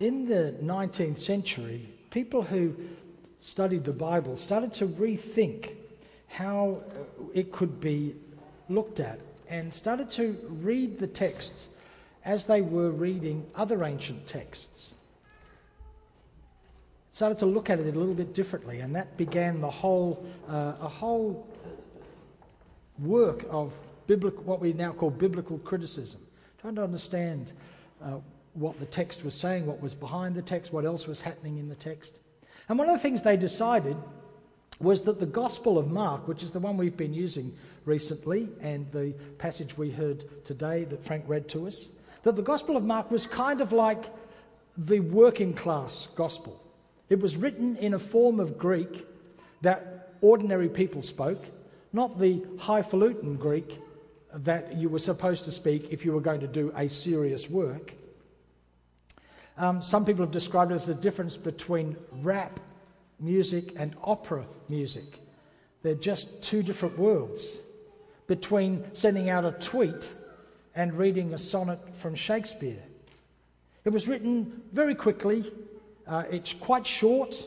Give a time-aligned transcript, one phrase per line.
[0.00, 2.74] in the 19th century, people who
[3.40, 5.76] studied the Bible started to rethink
[6.26, 6.82] how
[7.34, 8.14] it could be
[8.68, 11.68] looked at and started to read the texts
[12.24, 14.94] as they were reading other ancient texts.
[17.12, 20.74] Started to look at it a little bit differently, and that began the whole, uh,
[20.80, 21.46] a whole
[22.98, 23.74] work of
[24.06, 26.20] biblical, what we now call biblical criticism,
[26.58, 27.52] trying to understand
[28.02, 28.18] uh,
[28.54, 31.68] what the text was saying, what was behind the text, what else was happening in
[31.68, 32.18] the text.
[32.68, 33.96] And one of the things they decided
[34.80, 37.54] was that the Gospel of Mark, which is the one we've been using
[37.84, 41.90] recently, and the passage we heard today that Frank read to us,
[42.22, 44.06] that the Gospel of Mark was kind of like
[44.76, 46.62] the working class gospel.
[47.08, 49.06] It was written in a form of Greek
[49.62, 51.44] that ordinary people spoke,
[51.92, 53.78] not the highfalutin Greek
[54.32, 57.94] that you were supposed to speak if you were going to do a serious work.
[59.60, 62.58] Um, some people have described it as the difference between rap
[63.20, 65.20] music and opera music.
[65.82, 67.58] They're just two different worlds
[68.26, 70.14] between sending out a tweet
[70.74, 72.82] and reading a sonnet from Shakespeare.
[73.84, 75.52] It was written very quickly,
[76.06, 77.46] uh, it's quite short.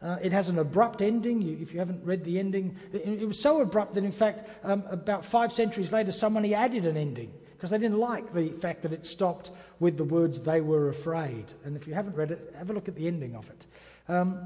[0.00, 1.42] Uh, it has an abrupt ending.
[1.42, 4.44] You, if you haven't read the ending, it, it was so abrupt that, in fact,
[4.62, 8.80] um, about five centuries later, somebody added an ending because they didn't like the fact
[8.80, 11.44] that it stopped with the words, they were afraid.
[11.62, 13.66] And if you haven't read it, have a look at the ending of it.
[14.08, 14.44] Um,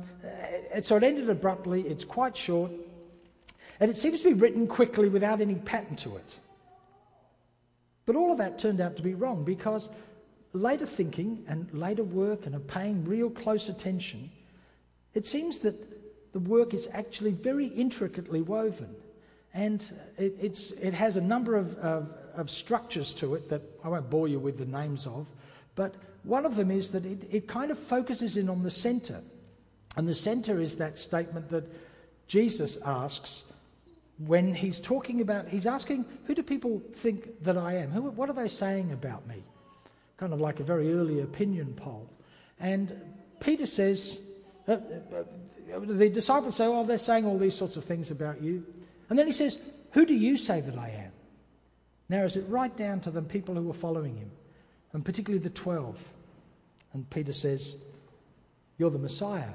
[0.83, 2.73] so it ended abruptly, it's quite short,
[3.79, 6.39] and it seems to be written quickly without any pattern to it.
[8.05, 9.91] But all of that turned out to be wrong because
[10.53, 14.29] later thinking and later work and paying real close attention,
[15.15, 18.93] it seems that the work is actually very intricately woven.
[19.55, 19.85] And
[20.19, 24.29] it, it has a number of, of, of, structures to it that I won't bore
[24.29, 25.27] you with the names of,
[25.75, 29.21] but one of them is that it, it kind of focuses in on the center.
[29.97, 31.65] And the center is that statement that
[32.27, 33.45] Jesus asks
[34.19, 37.91] when he's talking about, he's asking, who do people think that I am?
[37.91, 39.43] Who, what are they saying about me?
[40.17, 42.09] Kind of like a very early opinion poll.
[42.61, 42.95] And
[43.41, 44.21] Peter says,
[44.69, 44.77] uh, uh,
[45.75, 48.65] uh, the disciples say, oh, they're saying all these sorts of things about you.
[49.11, 49.59] And then he says,
[49.91, 51.13] who do you say that I am?
[52.15, 54.31] Narrows it right down to the people who were following him,
[54.93, 56.01] and particularly the 12.
[56.93, 57.77] And Peter says,
[58.79, 59.51] You're the Messiah.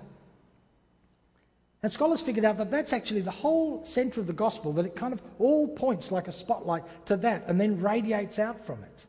[1.81, 4.93] And scholars figured out that that's actually the whole centre of the gospel, that it
[4.93, 9.05] kind of all points like a spotlight to that and then radiates out from it.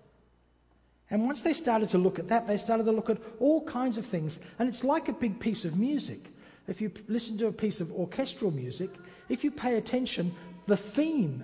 [1.10, 3.98] And once they started to look at that, they started to look at all kinds
[3.98, 4.38] of things.
[4.60, 6.20] And it's like a big piece of music.
[6.68, 8.90] If you listen to a piece of orchestral music,
[9.28, 10.32] if you pay attention,
[10.68, 11.42] the theme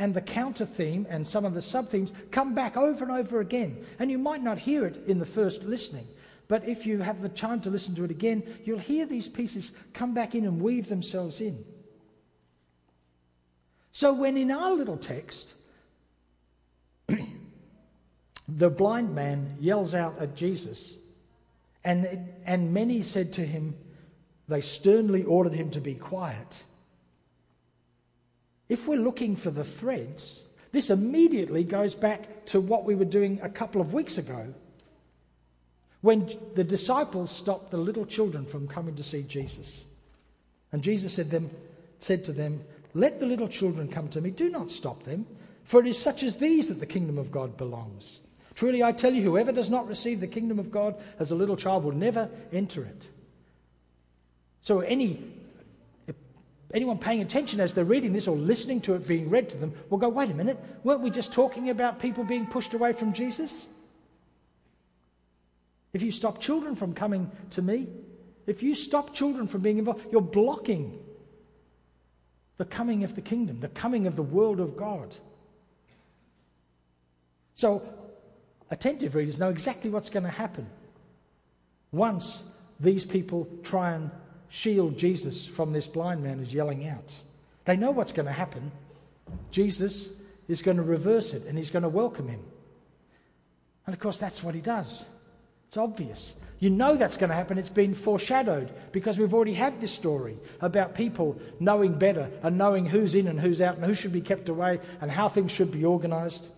[0.00, 3.40] and the counter theme and some of the sub themes come back over and over
[3.40, 3.84] again.
[3.98, 6.08] And you might not hear it in the first listening,
[6.48, 9.72] but if you have the time to listen to it again, you'll hear these pieces
[9.92, 11.62] come back in and weave themselves in.
[13.92, 15.52] So, when in our little text,
[18.48, 20.96] the blind man yells out at Jesus,
[21.84, 23.76] and, and many said to him,
[24.48, 26.64] they sternly ordered him to be quiet.
[28.70, 33.40] If we're looking for the threads, this immediately goes back to what we were doing
[33.42, 34.54] a couple of weeks ago
[36.02, 39.84] when the disciples stopped the little children from coming to see Jesus.
[40.70, 41.50] And Jesus said, them,
[41.98, 42.62] said to them,
[42.94, 45.26] Let the little children come to me, do not stop them,
[45.64, 48.20] for it is such as these that the kingdom of God belongs.
[48.54, 51.56] Truly I tell you, whoever does not receive the kingdom of God as a little
[51.56, 53.08] child will never enter it.
[54.62, 55.39] So any
[56.72, 59.72] anyone paying attention as they're reading this or listening to it being read to them
[59.88, 63.12] will go, wait a minute, weren't we just talking about people being pushed away from
[63.12, 63.66] Jesus?
[65.92, 67.88] If you stop children from coming to me,
[68.46, 70.98] if you stop children from being involved, you're blocking
[72.56, 75.16] the coming of the kingdom, the coming of the world of God.
[77.54, 77.82] So,
[78.70, 80.66] attentive readers know exactly what's going to happen
[81.92, 82.44] once
[82.78, 84.10] these people try and
[84.50, 87.14] shield Jesus from this blind man who's yelling out.
[87.64, 88.70] They know what's going to happen.
[89.50, 90.12] Jesus
[90.48, 92.42] is going to reverse it and he's going to welcome him.
[93.86, 95.06] And of course, that's what he does.
[95.68, 96.34] It's obvious.
[96.58, 97.58] You know that's going to happen.
[97.58, 102.84] It's been foreshadowed because we've already had this story about people knowing better and knowing
[102.84, 105.70] who's in and who's out and who should be kept away and how things should
[105.70, 106.48] be organized.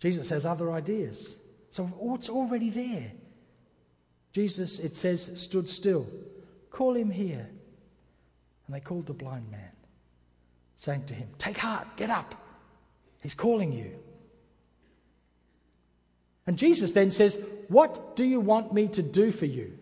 [0.00, 1.36] Jesus has other ideas.
[1.70, 3.12] So it's already there.
[4.32, 6.06] Jesus, it says, stood still.
[6.70, 7.48] Call him here.
[8.66, 9.72] And they called the blind man,
[10.76, 12.34] saying to him, Take heart, get up.
[13.22, 13.92] He's calling you.
[16.46, 17.38] And Jesus then says,
[17.68, 19.78] What do you want me to do for you?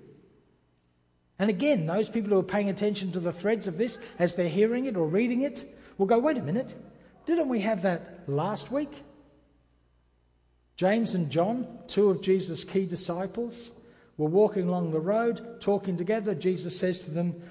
[1.38, 4.48] And again, those people who are paying attention to the threads of this as they're
[4.48, 5.64] hearing it or reading it
[5.96, 6.74] will go, Wait a minute,
[7.24, 9.02] didn't we have that last week?
[10.76, 13.70] James and John, two of Jesus' key disciples,
[14.20, 16.34] were walking along the road, talking together.
[16.34, 17.42] Jesus says to them,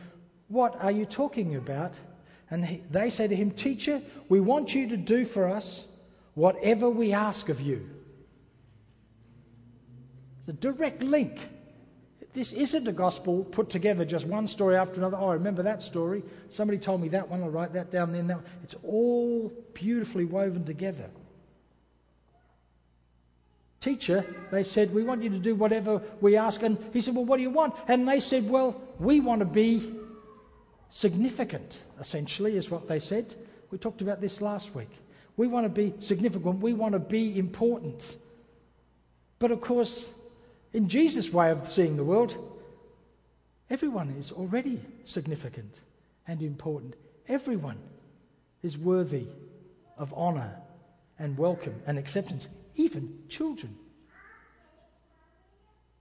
[0.50, 2.00] What are you talking about?
[2.52, 5.88] And he, they say to him, Teacher, we want you to do for us
[6.36, 7.90] whatever we ask of you.
[10.42, 11.40] It's a direct link.
[12.34, 15.18] This isn't a gospel put together just one story after another.
[15.20, 16.22] Oh, I remember that story.
[16.52, 17.42] Somebody told me that one.
[17.42, 18.28] I'll write that down then.
[18.28, 18.42] That.
[18.64, 21.10] It's all beautifully woven together.
[23.82, 26.62] Teacher, they said, we want you to do whatever we ask.
[26.64, 27.76] And he said, Well, what do you want?
[27.88, 29.94] And they said, Well, we want to be
[30.90, 33.34] significant, essentially, is what they said.
[33.72, 34.90] We talked about this last week.
[35.38, 36.60] We want to be significant.
[36.60, 38.18] We want to be important.
[39.38, 40.14] But of course,
[40.74, 42.36] in Jesus' way of seeing the world,
[43.70, 45.80] everyone is already significant
[46.28, 46.96] and important.
[47.28, 47.78] Everyone
[48.62, 49.28] is worthy
[49.98, 50.56] of honour
[51.18, 53.76] and welcome and acceptance, even children.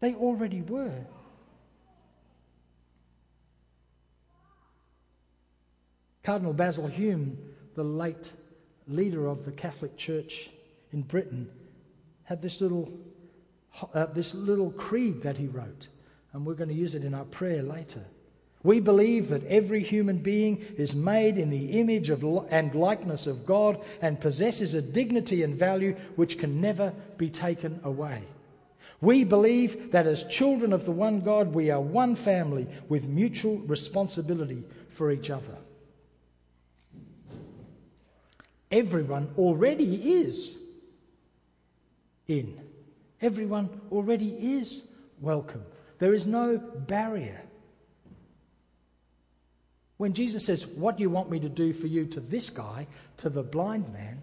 [0.00, 1.06] They already were.
[6.22, 7.38] Cardinal Basil Hume,
[7.74, 8.32] the late
[8.86, 10.50] leader of the Catholic Church
[10.92, 11.50] in Britain,
[12.24, 12.92] had this little,
[13.94, 15.88] uh, this little creed that he wrote,
[16.32, 18.04] and we're going to use it in our prayer later.
[18.62, 23.46] We believe that every human being is made in the image of and likeness of
[23.46, 28.24] God and possesses a dignity and value which can never be taken away.
[29.00, 33.58] We believe that as children of the one God, we are one family with mutual
[33.58, 35.56] responsibility for each other.
[38.72, 40.58] Everyone already is
[42.26, 42.60] in.
[43.22, 44.82] Everyone already is
[45.20, 45.64] welcome.
[46.00, 47.40] There is no barrier.
[49.98, 52.86] When Jesus says, What do you want me to do for you to this guy,
[53.18, 54.22] to the blind man?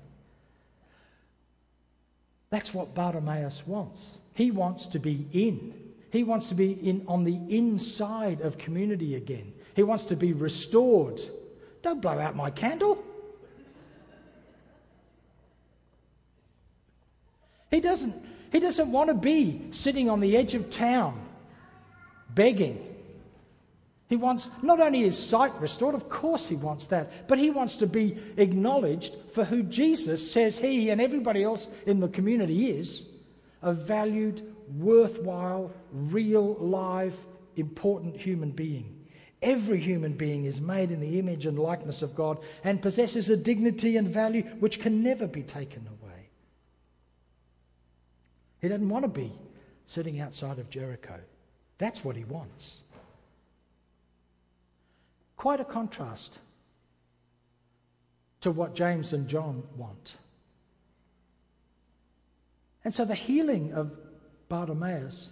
[2.50, 4.18] That's what Bartimaeus wants.
[4.34, 5.74] He wants to be in.
[6.12, 9.54] He wants to be in on the inside of community again.
[9.76, 11.22] He wants to be restored.
[11.82, 13.04] Don't blow out my candle.
[17.70, 18.16] He doesn't,
[18.54, 21.20] he doesn't want to be sitting on the edge of town
[22.30, 22.95] begging.
[24.16, 27.76] He wants not only his sight restored, of course he wants that, but he wants
[27.76, 33.12] to be acknowledged for who Jesus says he and everybody else in the community is
[33.62, 37.14] a valued, worthwhile, real, live,
[37.58, 39.06] important human being.
[39.42, 43.36] Every human being is made in the image and likeness of God and possesses a
[43.36, 46.30] dignity and value which can never be taken away.
[48.62, 49.34] He doesn't want to be
[49.86, 51.20] sitting outside of Jericho.
[51.80, 52.85] That's what he wants.
[55.38, 56.40] Quite a contrast
[58.42, 60.18] to what James and John want.
[62.84, 63.92] And so the healing of
[64.50, 65.32] Bartimaeus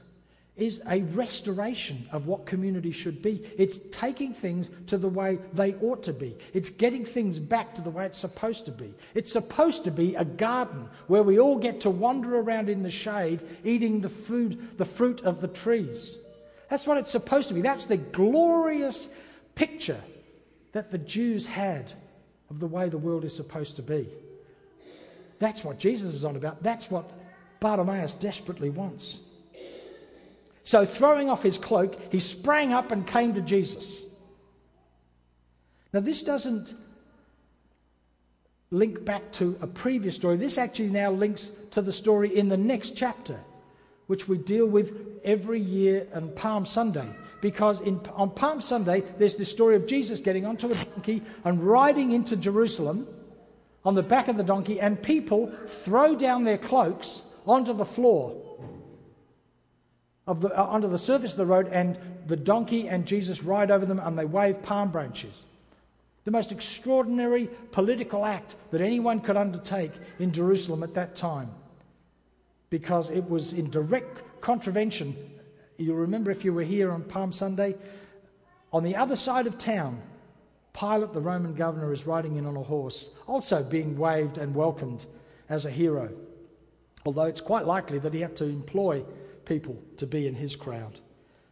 [0.55, 3.43] is a restoration of what community should be.
[3.57, 6.35] It's taking things to the way they ought to be.
[6.53, 8.93] It's getting things back to the way it's supposed to be.
[9.15, 12.91] It's supposed to be a garden where we all get to wander around in the
[12.91, 16.17] shade eating the food, the fruit of the trees.
[16.69, 17.61] That's what it's supposed to be.
[17.61, 19.09] That's the glorious
[19.55, 20.01] picture
[20.71, 21.91] that the Jews had
[22.49, 24.07] of the way the world is supposed to be.
[25.39, 26.61] That's what Jesus is on about.
[26.63, 27.09] That's what
[27.59, 29.19] Bartimaeus desperately wants.
[30.63, 34.03] So, throwing off his cloak, he sprang up and came to Jesus.
[35.91, 36.73] Now, this doesn't
[38.71, 40.37] link back to a previous story.
[40.37, 43.39] This actually now links to the story in the next chapter,
[44.07, 47.07] which we deal with every year on Palm Sunday.
[47.43, 51.61] Because in, on Palm Sunday, there's this story of Jesus getting onto a donkey and
[51.61, 53.05] riding into Jerusalem
[53.83, 58.41] on the back of the donkey, and people throw down their cloaks onto the floor
[60.25, 61.97] of the, uh, onto the surface of the road, and
[62.27, 65.43] the donkey and Jesus ride over them and they wave palm branches.
[66.23, 71.51] The most extraordinary political act that anyone could undertake in Jerusalem at that time
[72.69, 75.17] because it was in direct contravention.
[75.77, 77.75] You'll remember if you were here on Palm Sunday,
[78.71, 80.01] on the other side of town,
[80.73, 85.05] Pilate, the Roman governor, is riding in on a horse, also being waved and welcomed
[85.49, 86.09] as a hero.
[87.05, 89.03] Although it's quite likely that he had to employ
[89.45, 90.99] people to be in his crowd,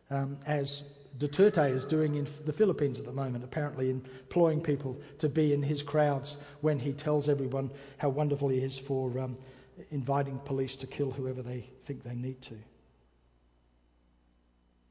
[0.09, 0.83] um, as
[1.17, 5.61] Duterte is doing in the Philippines at the moment, apparently employing people to be in
[5.61, 9.37] his crowds when he tells everyone how wonderful he is for um,
[9.91, 12.55] inviting police to kill whoever they think they need to.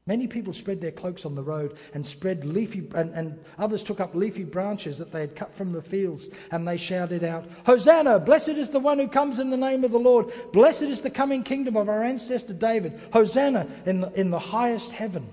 [0.07, 3.99] Many people spread their cloaks on the road and spread leafy, and, and, others took
[3.99, 8.19] up leafy branches that they had cut from the fields, and they shouted out, Hosanna!
[8.19, 10.31] Blessed is the one who comes in the name of the Lord.
[10.51, 12.99] Blessed is the coming kingdom of our ancestor David.
[13.13, 15.29] Hosanna in the, in the highest heaven.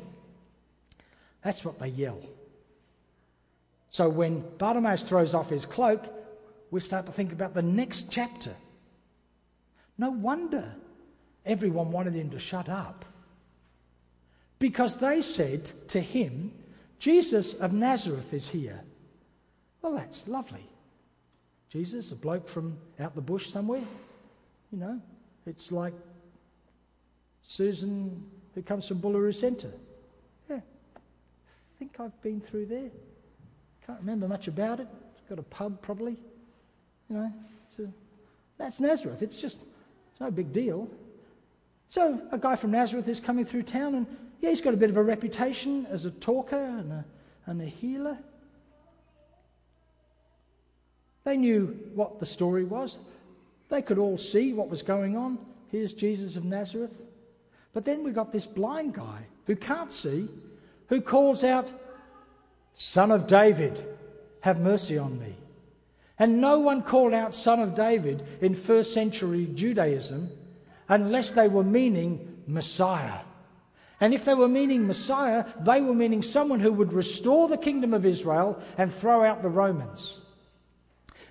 [1.43, 2.21] That's what they yell.
[3.89, 6.05] So when Bartimaeus throws off his cloak,
[6.71, 8.55] we start to think about the next chapter.
[9.97, 10.75] No wonder
[11.47, 13.07] everyone wanted him to shut up.
[14.59, 16.53] Because they said to him,
[16.99, 18.81] Jesus of Nazareth is here.
[19.83, 20.67] Well, that's lovely.
[21.71, 23.83] Jesus, a bloke from out the bush somewhere.
[24.73, 25.01] You know,
[25.47, 25.95] it's like
[27.43, 28.25] Susan
[28.55, 29.73] who comes from Bullaroo Centre.
[30.49, 31.01] Yeah, I
[31.79, 32.91] think I've been through there.
[33.87, 34.89] Can't remember much about it.
[35.13, 36.17] It's got a pub probably.
[37.09, 37.33] You know,
[37.77, 37.89] so
[38.59, 39.23] that's Nazareth.
[39.23, 39.59] It's just
[40.11, 40.89] it's no big deal.
[41.89, 44.07] So a guy from Nazareth is coming through town, and
[44.41, 47.05] yeah, he's got a bit of a reputation as a talker and a,
[47.47, 48.19] and a healer.
[51.25, 52.99] They knew what the story was.
[53.69, 55.39] They could all see what was going on.
[55.71, 56.95] Here's Jesus of Nazareth.
[57.73, 60.29] But then we got this blind guy who can't see,
[60.89, 61.69] who calls out,
[62.75, 63.85] Son of David,
[64.41, 65.35] have mercy on me.
[66.19, 70.31] And no one called out Son of David in first century Judaism
[70.89, 73.21] unless they were meaning Messiah.
[74.01, 77.93] And if they were meaning Messiah, they were meaning someone who would restore the kingdom
[77.93, 80.21] of Israel and throw out the Romans.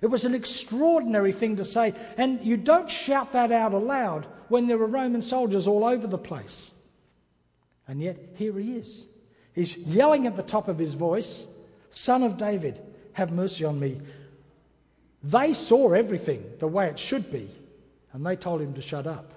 [0.00, 4.66] It was an extraordinary thing to say, and you don't shout that out aloud when
[4.66, 6.74] there are Roman soldiers all over the place.
[7.88, 9.04] And yet, here he is.
[9.54, 11.46] He's yelling at the top of his voice,
[11.90, 12.80] Son of David,
[13.14, 14.00] have mercy on me.
[15.22, 17.48] They saw everything the way it should be,
[18.12, 19.32] and they told him to shut up.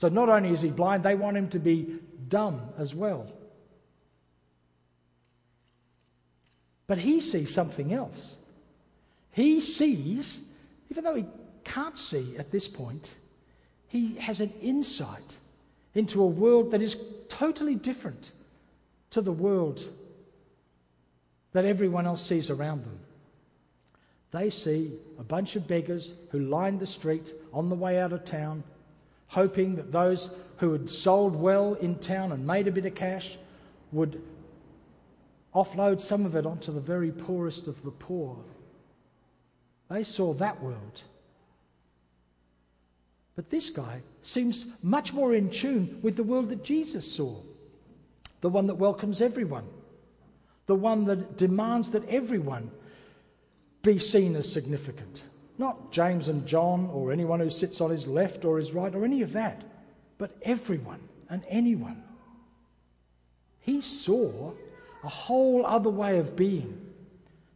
[0.00, 3.30] So not only is he blind, they want him to be dumb as well.
[6.86, 8.36] But he sees something else.
[9.32, 10.40] He sees,
[10.90, 11.26] even though he
[11.64, 13.14] can't see at this point,
[13.88, 15.36] he has an insight
[15.94, 16.96] into a world that is
[17.28, 18.32] totally different
[19.10, 19.86] to the world
[21.52, 23.00] that everyone else sees around them.
[24.30, 28.24] They see a bunch of beggars who line the street on the way out of
[28.24, 28.64] town
[29.30, 33.38] hoping that those who had sold well in town and made a bit of cash
[33.92, 34.20] would
[35.54, 38.36] offload some of it onto the very poorest of the poor.
[39.88, 41.02] They saw that world.
[43.36, 47.36] But this guy seems much more in tune with the world that Jesus saw
[48.40, 49.66] the one that welcomes everyone,
[50.66, 52.70] the one that demands that everyone
[53.82, 55.22] be seen as significant.
[55.60, 59.04] Not James and John or anyone who sits on his left or his right or
[59.04, 59.62] any of that,
[60.16, 62.02] but everyone and anyone.
[63.60, 64.52] He saw
[65.04, 66.80] a whole other way of being.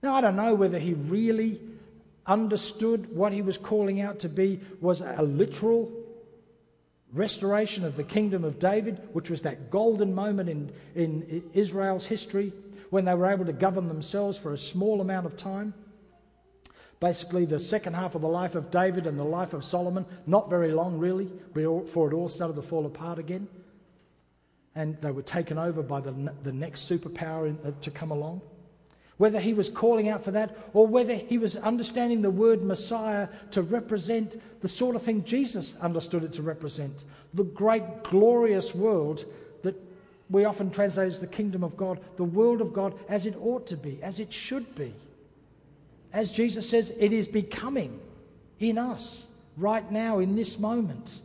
[0.02, 1.62] Now, I don't know whether he really
[2.26, 5.90] understood what he was calling out to be was a literal
[7.14, 12.52] restoration of the kingdom of David, which was that golden moment in, in Israel's history
[12.90, 15.72] when they were able to govern themselves for a small amount of time.
[17.00, 20.48] Basically, the second half of the life of David and the life of Solomon, not
[20.48, 23.48] very long really, before it all started to fall apart again.
[24.74, 28.40] And they were taken over by the, the next superpower in, uh, to come along.
[29.16, 33.28] Whether he was calling out for that or whether he was understanding the word Messiah
[33.52, 39.24] to represent the sort of thing Jesus understood it to represent the great, glorious world
[39.62, 39.76] that
[40.30, 43.68] we often translate as the kingdom of God, the world of God as it ought
[43.68, 44.92] to be, as it should be
[46.14, 48.00] as Jesus says, it is becoming
[48.60, 51.18] in us right now, in this moment.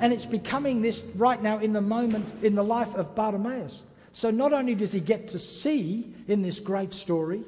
[0.00, 3.84] And it's becoming this right now in the moment in the life of Bartimaeus.
[4.12, 7.42] So not only does he get to see in this great story,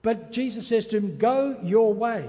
[0.00, 2.28] but Jesus says to him, Go your way,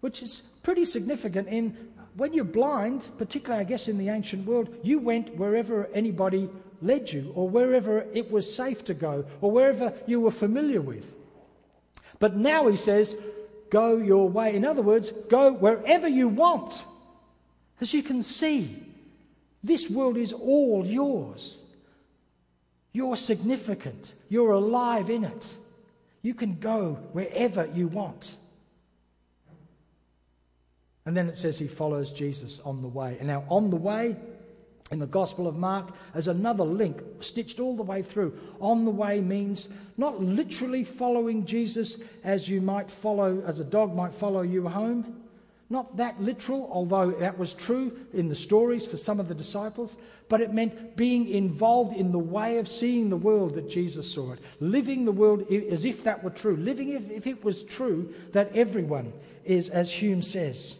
[0.00, 1.74] which is pretty significant in
[2.16, 6.48] when you're blind, particularly, I guess, in the ancient world, you went wherever anybody
[6.84, 11.12] led you, or wherever it was safe to go, or wherever you were familiar with.
[12.18, 13.16] But now he says,
[13.70, 14.54] Go your way.
[14.54, 16.84] In other words, go wherever you want.
[17.80, 18.82] As you can see,
[19.64, 21.58] this world is all yours.
[22.92, 25.56] You're significant, you're alive in it.
[26.22, 28.36] You can go wherever you want.
[31.04, 33.16] And then it says he follows Jesus on the way.
[33.18, 34.16] And now, on the way,
[34.94, 38.38] in the Gospel of Mark, as another link stitched all the way through.
[38.60, 43.94] On the way means not literally following Jesus as you might follow, as a dog
[43.94, 45.24] might follow you home,
[45.70, 49.96] Not that literal, although that was true in the stories for some of the disciples,
[50.28, 54.32] but it meant being involved in the way of seeing the world that Jesus saw
[54.32, 58.12] it, living the world as if that were true, living if, if it was true
[58.32, 59.12] that everyone
[59.44, 60.76] is, as Hume says,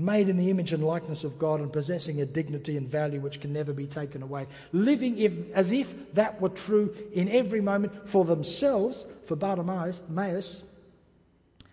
[0.00, 3.40] made in the image and likeness of God and possessing a dignity and value which
[3.40, 4.46] can never be taken away.
[4.72, 10.62] Living if, as if that were true in every moment for themselves, for Bartimaeus,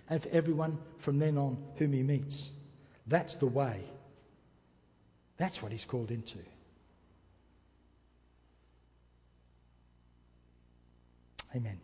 [0.10, 2.50] and for everyone from then on whom he meets.
[3.08, 3.84] That's the way.
[5.38, 6.40] That's what he's called into.
[11.56, 11.80] Amen.